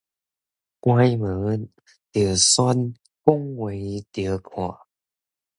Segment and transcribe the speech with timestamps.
[0.81, 1.69] 關門
[2.11, 2.75] 就栓，
[3.23, 4.79] 講話就看